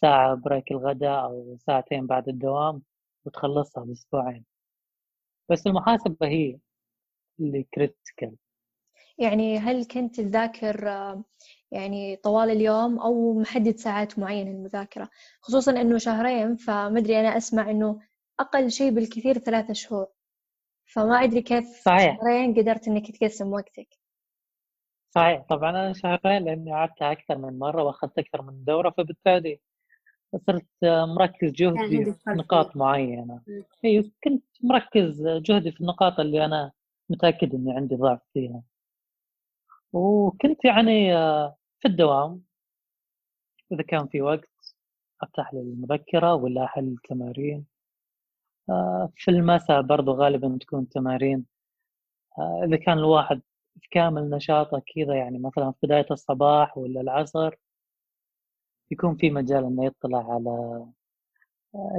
ساعة 0.00 0.34
break 0.34 0.72
الغداء 0.72 1.24
أو 1.24 1.56
ساعتين 1.60 2.06
بعد 2.06 2.28
الدوام 2.28 2.82
وتخلصها 3.24 3.84
بأسبوعين. 3.84 4.44
بس 5.50 5.66
المحاسبة 5.66 6.26
هي 6.28 6.58
اللي 7.40 7.66
critical 7.74 8.36
يعني 9.18 9.58
هل 9.58 9.84
كنت 9.84 10.20
تذاكر 10.20 10.84
يعني 11.70 12.16
طوال 12.16 12.50
اليوم 12.50 12.98
أو 12.98 13.34
محدد 13.40 13.76
ساعات 13.76 14.18
معينة 14.18 14.50
للمذاكرة 14.50 15.08
خصوصا 15.40 15.80
أنه 15.80 15.98
شهرين 15.98 16.56
فمدري 16.56 17.20
أنا 17.20 17.36
أسمع 17.36 17.70
أنه 17.70 18.00
أقل 18.40 18.70
شيء 18.70 18.90
بالكثير 18.90 19.38
ثلاثة 19.38 19.72
شهور. 19.72 20.06
فما 20.84 21.24
أدري 21.24 21.42
كيف 21.42 21.64
صحيح. 21.64 22.18
شهرين 22.20 22.54
قدرت 22.54 22.88
أنك 22.88 23.16
تقسم 23.16 23.52
وقتك. 23.52 23.88
صحيح. 25.10 25.42
طبعا 25.48 25.70
أنا 25.70 25.92
شهرين 25.92 26.44
لأني 26.44 26.72
قعدتها 26.72 27.12
أكثر 27.12 27.38
من 27.38 27.58
مرة 27.58 27.82
وأخذت 27.82 28.18
أكثر 28.18 28.42
من 28.42 28.64
دورة 28.64 28.90
فبالتالي 28.90 29.60
صرت 30.46 30.66
مركز 30.84 31.50
جهدي 31.50 32.04
في 32.04 32.30
نقاط 32.30 32.76
معينة. 32.76 33.42
أيوة 33.84 34.10
كنت 34.24 34.44
مركز 34.62 35.28
جهدي 35.28 35.72
في 35.72 35.80
النقاط 35.80 36.20
اللي 36.20 36.44
أنا 36.44 36.72
متأكد 37.10 37.54
إني 37.54 37.72
عندي 37.76 37.96
ضعف 37.96 38.20
فيها. 38.34 38.62
وكنت 39.92 40.64
يعني 40.64 41.16
آه، 41.16 41.56
في 41.80 41.88
الدوام. 41.88 42.42
إذا 43.72 43.82
كان 43.82 44.06
في 44.08 44.22
وقت 44.22 44.48
أفتح 45.22 45.54
لي 45.54 45.86
ولا 46.34 46.64
أحل 46.64 46.96
تمارين 47.08 47.66
آه، 48.70 49.12
في 49.16 49.30
المساء 49.30 49.82
برضو 49.82 50.12
غالبا 50.12 50.58
تكون 50.60 50.88
تمارين. 50.88 51.46
آه، 52.38 52.64
إذا 52.64 52.76
كان 52.76 52.98
الواحد 52.98 53.42
في 53.80 53.88
كامل 53.90 54.30
نشاطه 54.30 54.82
كذا 54.94 55.14
يعني 55.16 55.38
مثلا 55.38 55.72
في 55.72 55.86
بداية 55.86 56.06
الصباح 56.10 56.78
ولا 56.78 57.00
العصر 57.00 57.54
يكون 58.90 59.16
في 59.16 59.30
مجال 59.30 59.64
إنه 59.64 59.84
يطلع 59.86 60.34
على 60.34 60.86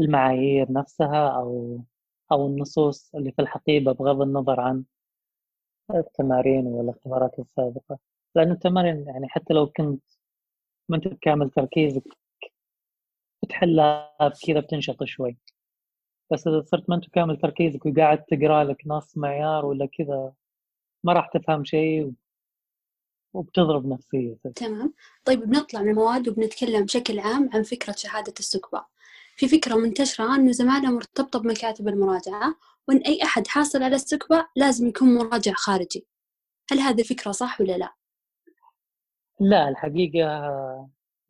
المعايير 0.01 0.71
نفسها 0.71 1.29
أو 1.29 1.79
أو 2.31 2.47
النصوص 2.47 3.15
اللي 3.15 3.31
في 3.31 3.41
الحقيبة 3.41 3.91
بغض 3.91 4.21
النظر 4.21 4.59
عن 4.59 4.83
التمارين 5.97 6.67
والاختبارات 6.67 7.39
السابقة. 7.39 7.99
لأن 8.35 8.51
التمارين 8.51 9.07
يعني 9.07 9.29
حتى 9.29 9.53
لو 9.53 9.67
كنت 9.67 10.03
ما 10.89 10.95
أنت 10.95 11.07
بكامل 11.07 11.49
تركيزك 11.49 12.03
بتحلها 13.43 14.15
بكذا 14.21 14.59
بتنشط 14.59 15.03
شوي. 15.03 15.37
بس 16.31 16.47
إذا 16.47 16.61
صرت 16.61 16.89
ما 16.89 16.95
أنت 16.95 17.07
بكامل 17.07 17.37
تركيزك 17.37 17.85
وقاعد 17.85 18.23
تقرأ 18.23 18.63
لك 18.63 18.83
نص 18.87 19.17
معيار 19.17 19.65
ولا 19.65 19.85
كذا 19.85 20.33
ما 21.03 21.13
راح 21.13 21.29
تفهم 21.33 21.63
شيء 21.63 22.13
وبتضرب 23.33 23.87
نفسيتك. 23.87 24.51
تمام. 24.55 24.93
طيب 25.25 25.39
بنطلع 25.39 25.81
من 25.81 25.89
المواد 25.89 26.29
وبنتكلم 26.29 26.85
بشكل 26.85 27.19
عام 27.19 27.49
عن 27.53 27.63
فكرة 27.63 27.95
شهادة 27.97 28.33
السكبة. 28.39 28.85
في 29.35 29.47
فكرة 29.47 29.75
منتشرة 29.75 30.35
أنه 30.35 30.51
زمانها 30.51 30.91
مرتبطة 30.91 31.39
بمكاتب 31.39 31.87
المراجعة 31.87 32.55
وأن 32.87 32.97
أي 32.97 33.23
أحد 33.23 33.47
حاصل 33.47 33.83
على 33.83 33.95
السكبة 33.95 34.47
لازم 34.55 34.87
يكون 34.87 35.15
مراجع 35.15 35.53
خارجي. 35.53 36.07
هل 36.71 36.79
هذه 36.79 37.01
الفكرة 37.01 37.31
صح 37.31 37.61
ولا 37.61 37.77
لا؟ 37.77 37.93
لا 39.39 39.69
الحقيقة 39.69 40.27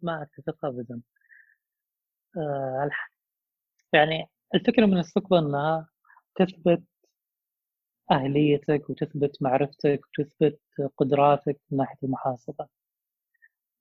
ما 0.02 0.24
أتفق 0.24 0.66
أبدا. 0.66 1.02
آه، 2.38 2.90
يعني 3.94 4.30
الفكرة 4.56 4.86
من 4.86 4.98
السكبة 5.00 5.40
أنها 5.40 5.90
تثبت 6.36 6.84
أهليتك 8.12 8.90
وتثبت 8.90 9.42
معرفتك 9.42 10.02
وتثبت 10.20 10.60
قدراتك 10.98 11.60
من 11.72 11.78
ناحية 11.78 11.98
المحاسبة. 12.04 12.68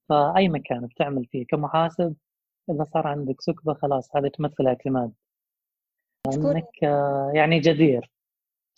فأي 0.08 0.48
مكان 0.48 0.86
بتعمل 0.86 1.26
فيه 1.26 1.46
كمحاسب 1.46 2.16
إذا 2.70 2.84
صار 2.84 3.06
عندك 3.06 3.40
سكبة 3.40 3.74
خلاص 3.74 4.16
هذا 4.16 4.28
تمثل 4.28 4.66
اعتماد. 4.66 5.12
انك 6.34 6.84
آه، 6.84 7.32
يعني 7.34 7.60
جدير 7.60 8.10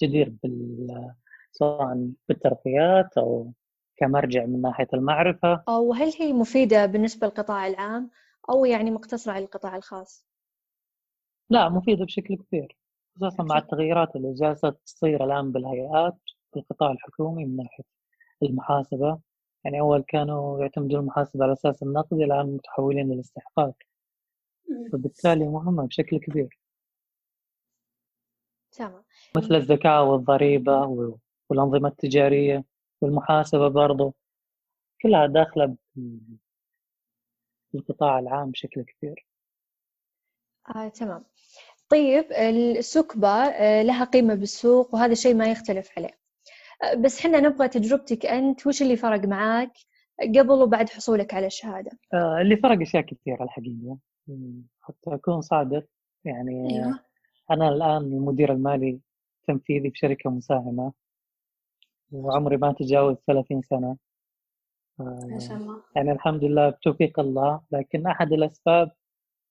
جدير 0.02 0.33
بال 0.42 1.12
سواء 1.52 2.09
بالترقيات 2.28 3.19
أو 3.19 3.52
كمرجع 3.97 4.47
من 4.47 4.62
ناحية 4.62 4.88
المعرفة. 4.95 5.62
أو 5.69 5.92
هل 5.92 6.12
هي 6.19 6.33
مفيدة 6.33 6.87
بالنسبة 6.87 7.26
للقطاع 7.26 7.66
العام 7.66 8.11
أو 8.50 8.64
يعني 8.64 8.90
مقتصرة 8.90 9.33
على 9.33 9.45
القطاع 9.45 9.76
الخاص؟ 9.76 10.26
لا 11.50 11.69
مفيدة 11.69 12.04
بشكل 12.04 12.37
كبير 12.37 12.76
خصوصا 13.16 13.42
مع 13.42 13.59
التغيرات 13.59 14.16
اللي 14.16 14.35
جالسة 14.35 14.71
تصير 14.71 15.25
الآن 15.25 15.52
بالهيئات 15.52 16.16
في 16.52 16.59
القطاع 16.59 16.90
الحكومي 16.90 17.45
من 17.45 17.57
ناحية 17.57 17.85
المحاسبة. 18.42 19.19
يعني 19.64 19.80
أول 19.80 20.04
كانوا 20.09 20.61
يعتمدون 20.61 21.00
المحاسبة 21.00 21.45
على 21.45 21.52
أساس 21.52 21.83
النقد 21.83 22.21
الآن 22.21 22.47
متحولين 22.47 23.12
للاستحقاق. 23.12 23.75
فبالتالي 24.92 25.49
مهمة 25.49 25.87
بشكل 25.87 26.19
كبير. 26.19 26.60
تمام. 28.73 29.03
مثل 29.37 29.55
الزكاة 29.55 30.03
والضريبة 30.03 30.87
والأنظمة 31.49 31.89
التجارية 31.89 32.65
والمحاسبة 33.00 33.69
برضو. 33.69 34.15
كلها 35.03 35.27
داخلة 35.27 35.77
في 37.71 37.79
القطاع 37.79 38.19
العام 38.19 38.50
بشكل 38.50 38.83
كبير. 38.83 39.27
آه، 40.77 40.89
تمام. 40.89 41.25
طيب 41.89 42.33
السكبة 42.33 43.29
آه، 43.29 43.83
لها 43.83 44.05
قيمة 44.05 44.35
بالسوق 44.35 44.95
وهذا 44.95 45.12
الشيء 45.12 45.35
ما 45.35 45.50
يختلف 45.50 45.91
عليه. 45.99 46.19
آه، 46.83 46.95
بس 46.95 47.21
حنا 47.21 47.41
نبغى 47.41 47.69
تجربتك 47.69 48.27
أنت 48.27 48.67
وش 48.67 48.83
اللي 48.83 48.97
فرق 48.97 49.25
معاك 49.25 49.73
قبل 50.21 50.50
وبعد 50.50 50.89
حصولك 50.89 51.35
على 51.35 51.47
الشهادة؟ 51.47 51.91
آه، 52.15 52.39
اللي 52.41 52.57
فرق 52.57 52.81
أشياء 52.81 53.03
كثيرة 53.03 53.45
الحقيقة. 53.45 53.99
حتى 54.81 55.15
أكون 55.15 55.41
صادق 55.41 55.87
يعني 56.25 56.69
أيوة. 56.71 57.10
أنا 57.50 57.69
الآن 57.69 58.02
المدير 58.02 58.52
المالي 58.52 59.00
التنفيذي 59.40 59.90
في 59.90 59.99
شركة 59.99 60.30
مساهمة 60.30 60.92
وعمري 62.12 62.57
ما 62.57 62.73
تجاوز 62.73 63.16
30 63.26 63.62
سنة. 63.62 63.97
ما 64.99 65.38
شاء 65.38 65.57
الله. 65.57 65.83
يعني 65.97 66.12
الحمد 66.12 66.45
لله 66.45 66.71
بتوفيق 66.71 67.21
الله 67.21 67.61
لكن 67.73 68.07
أحد 68.07 68.33
الأسباب 68.33 68.90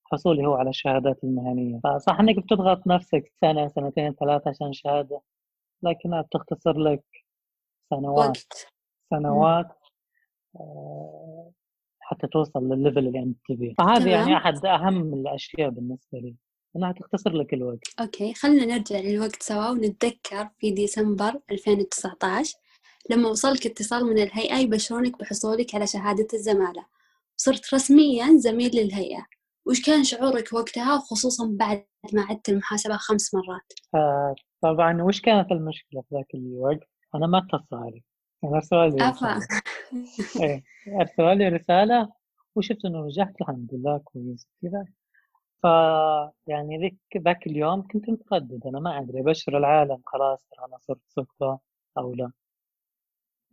حصولي 0.04 0.46
هو 0.46 0.54
على 0.54 0.70
الشهادات 0.70 1.24
المهنية. 1.24 1.80
فصح 1.84 2.20
أنك 2.20 2.40
بتضغط 2.40 2.88
نفسك 2.88 3.32
سنة 3.42 3.68
سنتين 3.68 4.14
ثلاثة 4.14 4.50
عشان 4.50 4.74
شهادة 4.74 5.22
لكنها 5.84 6.22
بتختصر 6.22 6.78
لك 6.78 7.04
سنوات. 7.90 8.28
وقت. 8.28 8.74
سنوات 9.10 9.68
آه، 10.56 11.52
حتى 12.00 12.28
توصل 12.28 12.70
للل 12.70 12.84
level 12.84 13.08
اللي 13.08 13.20
أنت 13.20 13.38
تبيه. 13.50 13.74
فهذه 13.74 14.10
يعني. 14.10 14.38
أحد 14.38 14.66
أهم 14.66 15.14
الأشياء 15.14 15.70
بالنسبة 15.70 16.20
لي. 16.20 16.36
انها 16.76 16.92
تختصر 16.92 17.32
لك 17.34 17.54
الوقت. 17.54 17.80
okay 18.00 18.34
خلنا 18.34 18.66
نرجع 18.66 19.00
للوقت 19.00 19.44
سوا 19.44 19.70
ونتذكر 19.70 20.50
في 20.60 20.72
ديسمبر 20.72 21.40
2019 21.52 22.56
لما 23.10 23.30
وصلك 23.30 23.66
اتصال 23.66 24.06
من 24.06 24.20
الهيئة 24.20 24.56
يبشرونك 24.58 25.20
بحصولك 25.20 25.76
على 25.76 25.88
شهادة 25.88 26.28
الزمالة. 26.34 26.86
صرت 27.38 27.74
رسميا 27.74 28.38
زميل 28.38 28.76
للهيئة. 28.76 29.26
وش 29.66 29.82
كان 29.86 30.04
شعورك 30.04 30.54
وقتها 30.54 30.96
وخصوصا 30.96 31.56
بعد 31.60 31.86
ما 32.14 32.22
عدت 32.22 32.50
المحاسبة 32.50 32.98
خمس 32.98 33.34
مرات؟ 33.34 33.74
آه، 33.96 34.36
طبعا 34.62 35.02
وش 35.02 35.22
كانت 35.22 35.52
المشكلة 35.52 36.02
في 36.02 36.16
ذاك 36.16 36.36
الوقت؟ 36.36 36.90
أنا 37.16 37.28
ما 37.28 37.38
اتصلوا 37.38 37.90
لي 37.92 38.04
أنا 38.44 38.56
ارسلوا 38.56 38.86
لي 38.88 39.10
أفا. 39.10 39.38
رسالة. 39.38 39.62
إيه 40.42 40.64
ارسلوا 41.02 41.34
لي 41.34 41.50
رسالة 41.50 42.10
وشفت 42.56 42.86
إنه 42.86 43.06
نجحت 43.06 43.42
الحمد 43.42 43.70
لله 43.74 43.98
كويس 43.98 44.48
كذا. 44.62 44.86
ف 45.64 45.66
يعني 46.48 46.78
ذيك 46.78 46.98
ذاك 47.18 47.48
اليوم 47.48 47.88
كنت 47.88 48.10
متردد 48.10 48.68
أنا 48.68 48.80
ما 48.80 49.00
أدري 49.00 49.20
ابشر 49.20 49.58
العالم 49.58 50.02
خلاص 50.06 50.46
ترى 50.52 50.66
أنا 50.66 50.78
صرت 50.78 51.02
سكبه 51.08 51.60
أو 51.98 52.14
لا. 52.14 52.32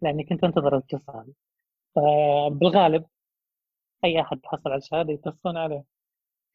لأني 0.02 0.24
كنت 0.24 0.44
أنتظر 0.44 0.76
الاتصال 0.76 1.32
فبالغالب 1.94 3.04
أي 4.04 4.20
أحد 4.20 4.40
حصل 4.44 4.70
على 4.70 4.78
الشهادة 4.78 5.12
يتصلون 5.12 5.56
عليه. 5.56 5.84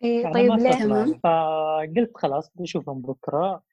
إيه 0.03 0.31
طيب 0.31 0.51
ليه. 0.51 1.19
فقلت 1.23 2.17
خلاص 2.17 2.51
بشوفهم 2.55 3.01
بكرة. 3.01 3.63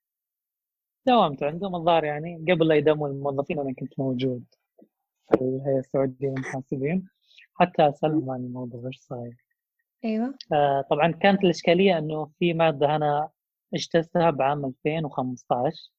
داومت 1.07 1.43
عندهم. 1.43 1.75
الظاهر 1.77 2.05
يعني 2.05 2.37
قبل 2.53 2.69
لا 2.69 2.75
يدموا 2.75 3.09
الموظفين 3.09 3.59
أنا 3.59 3.75
كنت 3.75 3.99
موجود 3.99 4.45
في 5.29 5.41
الهيئة 5.41 5.79
السعودية 5.79 6.29
للمحاسبين 6.29 7.09
حتى 7.55 7.89
أسألهم 7.89 8.31
عن 8.31 8.41
الموضوع 8.41 8.87
إيش 8.87 8.99
صاير. 9.01 9.48
أيوة 10.05 10.35
آه، 10.53 10.85
طبعا 10.91 11.13
كانت 11.13 11.45
الإشكالية 11.45 11.99
إنه 11.99 12.31
في 12.39 12.55
مادة 12.55 12.97
أنا 12.97 13.31
اجتزتها 13.75 14.31
بعام 14.31 14.65
2015 14.65 15.91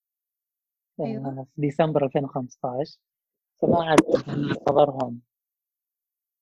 آه، 0.99 1.03
أيوة. 1.05 1.43
في 1.55 1.61
ديسمبر 1.61 2.05
2015 2.05 2.97
فما 3.61 3.81
أعرف 3.81 4.29
هل 4.29 4.55
صدرهم 4.69 5.21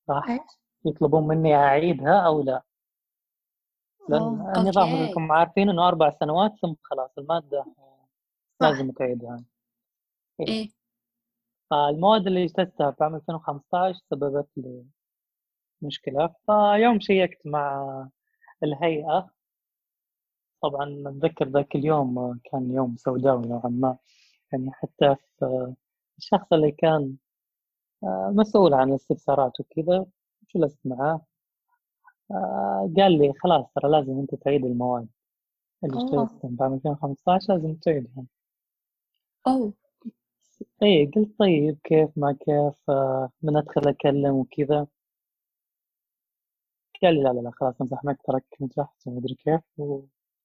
راح 0.10 0.30
إيش؟ 0.30 0.42
يطلبون 0.86 1.28
مني 1.28 1.56
أعيدها 1.56 2.20
أو 2.26 2.42
لا 2.42 2.64
لأن. 4.10 4.54
النظام. 4.58 4.90
انكم 4.90 5.32
عارفين 5.32 5.70
إنه 5.70 5.88
أربع 5.88 6.18
سنوات 6.20 6.52
ثم 6.62 6.74
خلاص 6.84 7.10
المادة 7.18 7.66
صح 8.60 8.68
لازم 8.68 8.92
تعيدها 8.92 9.44
إيه 10.40 10.70
فالمواد 11.70 12.28
اللي 12.28 12.44
اجتزتها 12.44 12.92
في 12.92 13.04
عام 13.04 13.16
2015 13.16 14.00
سببت 14.10 14.48
لي 14.58 14.86
مشكلة. 15.82 16.36
فيوم 16.46 17.00
شيكت 17.00 17.38
مع 17.46 18.10
الهيئة. 18.64 19.30
طبعا 20.62 21.04
أتذكر 21.08 21.48
ذاك 21.50 21.76
اليوم 21.76 22.40
كان 22.52 22.72
يوم 22.72 22.96
سوداوي 22.98 23.48
نوعا 23.48 23.70
ما. 23.70 23.98
يعني 24.54 24.72
حتى 24.72 25.16
في 25.40 25.74
الشخص 26.18 26.54
اللي 26.54 26.72
كان 26.72 27.16
مسؤول 28.32 28.74
عن 28.74 28.90
الاستفسارات 28.90 29.60
وكذا 29.60 30.06
جلست 30.56 30.80
معاه. 30.86 31.22
آه، 32.32 32.94
قال 32.98 33.12
لي 33.20 33.34
خلاص 33.34 33.66
ترى 33.76 33.92
لازم 33.92 34.20
أنت 34.20 34.36
تعيد 34.36 34.66
المواد. 34.66 35.08
اللي 35.84 35.96
أوه. 35.96 36.24
اجتزتهم 36.24 36.56
بعام 36.56 36.74
2015 36.74 37.54
لازم 37.54 37.76
تعيدها 37.76 38.26
أوه. 39.48 39.74
اي 40.84 41.06
قلت 41.16 41.40
طيب 41.40 41.78
كيف 41.84 42.10
ما 42.18 42.32
كيف 42.34 42.90
آه، 42.90 43.30
من 43.44 43.58
أدخل 43.58 43.90
أكلم 43.90 44.36
وكذا. 44.36 44.88
قال 47.04 47.14
لي 47.16 47.24
لا 47.24 47.30
لا 47.30 47.40
لا 47.42 47.52
خلاص 47.52 47.82
امزح 47.82 48.04
معك 48.04 48.18
تراك 48.28 48.44
نجحت 48.62 49.08
ومدري 49.08 49.36
كيف 49.36 49.62
و... 49.78 50.02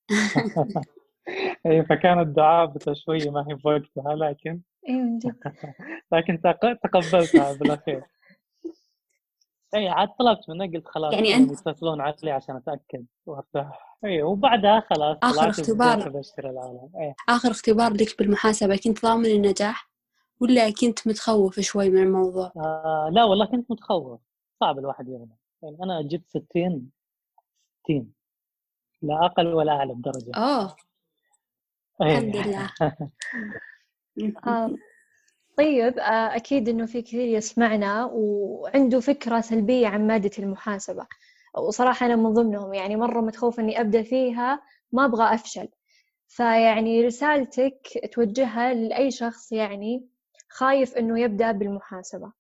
اي 1.67 1.85
فكانت 1.85 2.37
دعابته 2.37 2.95
شوية 2.95 3.31
ما 3.31 3.45
هي 3.49 3.55
بوقتها 3.55 4.15
لكن 4.15 4.61
إيه 4.89 5.19
لكن 6.13 6.41
تق- 6.41 6.73
تقبلتها 6.83 7.53
بالأخير. 7.53 8.03
اي 9.75 9.89
عاد 9.89 10.09
طلبت 10.19 10.51
منه 10.51 10.67
قلت 10.67 10.89
خلاص 10.89 11.13
يعني 11.13 11.31
يعني 11.31 11.47
أنت- 11.47 11.51
يتصلون 11.69 12.01
علي 12.01 12.31
عشان 12.31 12.57
أتأكد 12.57 13.05
وارتاح. 13.27 13.97
اي 14.05 14.23
وبعدها 14.23 14.81
خلاص 14.91 15.19
طلعت 15.19 15.59
اختبار. 15.61 16.23
اي 17.01 17.15
آخر 17.29 17.51
اختبار 17.51 17.93
لك 17.93 18.19
بالمحاسبة 18.19 18.77
كنت 18.77 19.03
ضامن 19.03 19.27
النجاح 19.27 19.91
ولا 20.41 20.71
كنت 20.81 21.07
متخوف 21.09 21.61
شوي 21.61 21.91
من 21.91 22.03
الموضوع؟ 22.03 22.53
آه 22.57 23.09
لا 23.13 23.25
والله 23.25 23.47
كنت 23.47 23.71
متخوف. 23.71 24.21
صعب 24.61 24.79
الواحد 24.79 25.09
يغلط. 25.09 25.29
يعني 25.63 25.77
أنا 25.83 26.03
جبت 26.03 26.29
60 26.29 26.91
60 27.85 28.13
لا 29.03 29.27
أقل 29.27 29.47
ولا 29.47 29.73
أعلى 29.73 29.95
بدرجة. 29.95 30.33
إيه. 32.03 32.19
الحمد 32.19 32.37
لله. 32.37 32.71
آه، 34.47 34.71
طيب 35.59 35.99
آه، 35.99 36.37
أكيد 36.37 36.69
إنه 36.69 36.87
في 36.87 37.03
كثير 37.03 37.29
يسمعنا 37.29 38.05
وعنده 38.05 39.01
فكرة 39.01 39.41
سلبية 39.41 39.87
عن 39.87 40.07
مادة 40.07 40.31
المحاسبة. 40.39 41.07
وصراحة 41.59 42.07
أنا 42.07 42.17
من 42.17 42.33
ضمنهم 42.33 42.75
يعني 42.75 42.97
مرة 42.97 43.21
متخوفة 43.21 43.63
إني 43.63 43.81
أبدأ 43.81 44.03
فيها 44.03 44.63
ما 44.93 45.05
أبغى 45.05 45.35
أفشل. 45.35 45.69
فيعني 46.29 47.07
رسالتك 47.07 48.11
توجهها 48.13 48.75
لأي 48.75 49.11
شخص 49.11 49.53
يعني 49.53 50.07
خايف 50.49 50.97
إنه 50.97 51.21
يبدأ 51.21 51.53
بالمحاسبة. 51.53 52.33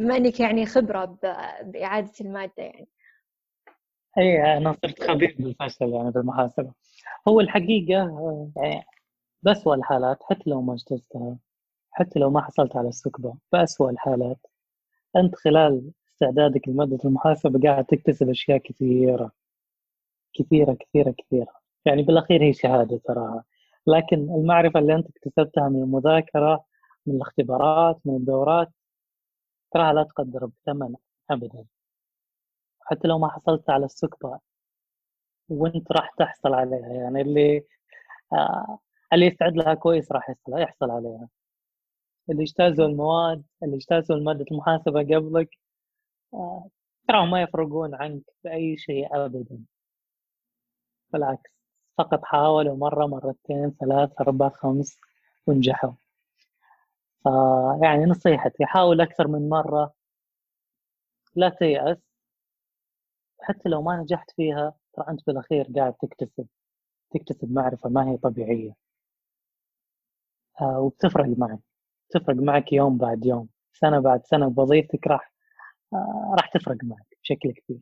بما 0.00 0.16
إنك 0.16 0.40
يعني 0.40 0.66
خبرة 0.66 1.04
ب- 1.04 1.70
بإعادة 1.72 2.12
المادة 2.20 2.52
يعني. 2.62 2.88
إي 4.18 4.56
أنا 4.56 4.72
صرت 4.82 5.02
خبير 5.02 5.36
بالفشل 5.38 5.88
يعني 5.92 6.10
بالمحاسبة. 6.10 6.72
هو 7.28 7.40
الحقيقة 7.40 7.92
يعني 8.56 8.84
بأسوأ 9.42 9.74
الحالات 9.74 10.22
حتى 10.22 10.50
لو 10.50 10.62
ما 10.62 10.74
اجتزتها 10.74 11.38
حتى 11.90 12.18
لو 12.18 12.30
ما 12.30 12.40
حصلت 12.40 12.76
على 12.76 12.88
السكبة 12.88 13.34
بأسوأ 13.52 13.90
الحالات. 13.90 14.46
أنت 15.16 15.34
خلال 15.34 15.90
استعدادك 16.14 16.68
لمادة 16.68 16.98
المحاسبة 17.04 17.60
قاعد 17.68 17.84
تكتسب 17.84 18.30
أشياء 18.30 18.58
كثيرة 18.58 19.32
كثيرة 20.34 20.72
كثيرة 20.80 21.14
كثيرة. 21.18 21.52
يعني 21.84 22.02
بالأخير 22.02 22.42
هي 22.42 22.52
شهادة 22.52 23.00
تراها. 23.04 23.44
لكن 23.86 24.16
المعرفة 24.16 24.80
اللي 24.80 24.94
أنت 24.94 25.06
اكتسبتها 25.08 25.68
من 25.68 25.82
المذاكرة 25.82 26.64
من 27.06 27.14
الاختبارات 27.14 28.00
من 28.04 28.16
الدورات 28.16 28.68
تراها 29.72 29.92
لا 29.92 30.02
تقدر 30.02 30.46
بثمن 30.46 30.94
أبدا. 31.30 31.64
حتى 32.80 33.08
لو 33.08 33.18
ما 33.18 33.28
حصلت 33.28 33.70
على 33.70 33.84
السكبة 33.84 34.40
وانت 35.48 35.92
راح 35.92 36.10
تحصل 36.18 36.54
عليها 36.54 36.88
يعني 36.88 37.20
اللي 37.20 37.64
آه 38.32 38.78
اللي 39.12 39.26
يستعد 39.26 39.56
لها 39.56 39.74
كويس 39.74 40.12
راح 40.12 40.30
يحصل 40.30 40.58
يحصل 40.60 40.90
عليها. 40.90 41.28
اللي 42.30 42.42
اجتازوا 42.42 42.86
المواد 42.86 43.44
اللي 43.62 43.76
اجتازوا 43.76 44.16
مادة 44.16 44.44
المحاسبة 44.52 45.00
قبلك 45.16 45.48
آه 46.34 46.68
تراهم 47.08 47.30
ما 47.30 47.42
يفرقون 47.42 47.94
عنك 47.94 48.22
بأي 48.44 48.76
شيء 48.76 49.24
أبدا. 49.26 49.64
بالعكس 51.12 51.50
فقط 51.98 52.24
حاولوا 52.24 52.76
مرة 52.76 53.06
مرتين 53.06 53.70
ثلاث 53.80 54.10
أربع 54.20 54.48
خمس 54.48 54.98
ونجحوا. 55.46 55.92
فيعني 57.22 58.04
نصيحتي 58.04 58.66
حاول 58.66 59.00
أكثر 59.00 59.28
من 59.28 59.48
مرة 59.48 59.92
لا 61.36 61.48
تيأس. 61.48 61.98
حتى 63.42 63.68
لو 63.68 63.82
ما 63.82 63.96
نجحت 63.96 64.30
فيها 64.30 64.74
ترى 64.92 65.04
أنت 65.08 65.26
بالأخير 65.26 65.66
قاعد 65.76 65.94
تكتسب 65.94 66.46
تكتسب 67.14 67.52
معرفة 67.52 67.88
ما 67.90 68.10
هي 68.10 68.16
طبيعية. 68.16 68.72
آه 70.60 70.80
وبتفرق 70.80 71.26
معك 71.38 71.58
تفرق 72.10 72.36
معك 72.36 72.72
يوم 72.72 72.98
بعد 72.98 73.26
يوم 73.26 73.48
سنة 73.72 74.00
بعد 74.00 74.26
سنة 74.26 74.48
بوظيفتك 74.48 75.06
راح 75.06 75.32
آه 75.92 76.34
راح 76.38 76.48
تفرق 76.48 76.76
معك 76.84 77.06
بشكل 77.22 77.52
كبير. 77.52 77.80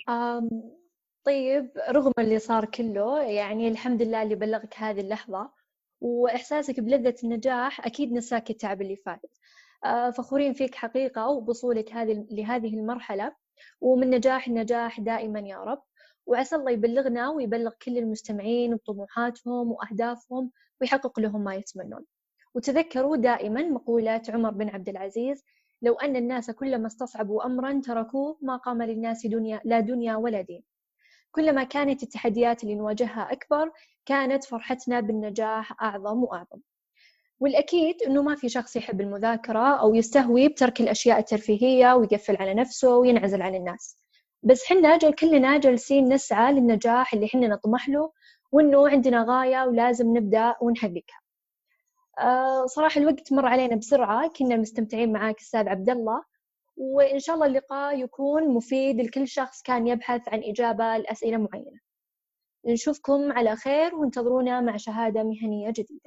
طيب 1.25 1.71
رغم 1.91 2.13
اللي 2.19 2.39
صار 2.39 2.65
كله 2.65 3.23
يعني 3.23 3.69
الحمد 3.69 4.03
لله 4.03 4.23
اللي 4.23 4.35
بلغك 4.35 4.75
هذه 4.77 5.01
اللحظة 5.01 5.51
وإحساسك 6.01 6.81
بلذة 6.81 7.15
النجاح 7.25 7.87
أكيد 7.87 8.13
نساك 8.13 8.51
التعب 8.51 8.83
اللي 8.83 8.97
فات. 8.97 9.21
آه، 9.85 10.11
فخورين 10.11 10.53
فيك 10.53 10.75
حقيقة 10.75 11.29
وبوصولك 11.29 11.93
هذه 11.93 12.27
لهذه 12.31 12.75
المرحلة. 12.75 13.35
ومن 13.81 14.11
نجاح 14.11 14.49
النجاح 14.49 15.01
دائما 15.01 15.41
يا 15.41 15.59
رب. 15.59 15.83
وعسى 16.27 16.57
الله 16.57 16.71
يبلغنا 16.71 17.31
ويبلغ 17.31 17.73
كل 17.83 17.99
المستمعين 17.99 18.77
بطموحاتهم 18.77 19.73
وأهدافهم 19.73 20.51
ويحقق 20.81 21.21
لهم 21.21 21.45
ما 21.45 21.55
يتمنون. 21.55 22.05
وتذكروا 22.55 23.17
دائما 23.17 23.63
مقولة 23.63 24.23
عمر 24.29 24.51
بن 24.51 24.69
عبد 24.69 24.89
العزيز 24.89 25.45
لو 25.83 25.95
أن 25.95 26.17
الناس 26.17 26.51
كلما 26.51 26.87
استصعبوا 26.87 27.47
أمرا 27.47 27.81
تركوه 27.85 28.39
ما 28.43 28.57
قام 28.57 28.83
للناس 28.83 29.27
دنيا 29.27 29.61
لا 29.65 29.81
دنيا 29.81 30.17
ولا 30.17 30.41
دين. 30.41 30.63
كلما 31.33 31.65
كانت 31.65 32.03
التحديات 32.03 32.63
اللي 32.65 32.75
نواجهها 32.75 33.33
أكبر 33.33 33.71
كانت 34.07 34.45
فرحتنا 34.45 35.01
بالنجاح 35.01 35.83
أعظم 35.83 36.23
وأعظم. 36.23 36.61
والأكيد 37.41 38.03
أنه 38.03 38.23
ما 38.23 38.35
في 38.35 38.49
شخص 38.49 38.77
يحب 38.77 39.01
المذاكرة 39.01 39.81
أو 39.81 39.95
يستهوي 39.95 40.49
بترك 40.49 40.81
الأشياء 40.81 41.19
الترفيهية 41.19 41.95
ويقفل 41.95 42.37
على 42.37 42.55
نفسه 42.55 42.97
وينعزل 42.97 43.43
عن 43.43 43.55
الناس. 43.55 43.97
بس 44.43 44.65
حنا 44.67 44.97
جل 44.99 45.13
كلنا 45.13 45.59
جالسين 45.59 46.13
نسعى 46.13 46.53
للنجاح 46.53 47.15
اللي 47.15 47.29
حنا 47.29 47.49
نطمح 47.49 47.89
له 47.89 48.13
وأنه 48.53 48.89
عندنا 48.89 49.25
غاية 49.29 49.65
ولازم 49.65 50.17
نبدأ 50.17 50.55
ونحققها. 50.61 51.21
أه 52.19 52.67
صراحة 52.67 53.01
الوقت 53.01 53.33
مر 53.33 53.47
علينا 53.47 53.77
بسرعة 53.77 54.29
كنا 54.29 54.57
مستمتعين 54.57 55.13
معاك 55.13 55.41
أستاذ 55.41 55.69
عبد 55.69 55.91
الله. 55.91 56.23
وإن 56.79 57.19
شاء 57.19 57.35
الله 57.35 57.47
اللقاء 57.47 58.01
يكون 58.01 58.49
مفيد 58.49 59.01
لكل 59.01 59.29
شخص 59.29 59.63
كان 59.63 59.87
يبحث 59.89 60.29
عن 60.29 60.43
إجابة 60.45 60.97
لأسئلة 60.97 61.37
معينة. 61.37 61.81
نشوفكم 62.67 63.33
على 63.33 63.57
خير 63.57 63.95
وانتظرونا 63.95 64.61
مع 64.61 64.77
شهادة 64.77 65.23
مهنية 65.23 65.71
جديدة. 65.71 66.01